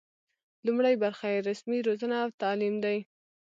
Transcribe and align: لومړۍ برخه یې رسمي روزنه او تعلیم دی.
لومړۍ 0.65 0.95
برخه 1.03 1.27
یې 1.33 1.39
رسمي 1.49 1.79
روزنه 1.87 2.15
او 2.23 2.29
تعلیم 2.41 2.75
دی. 2.83 2.97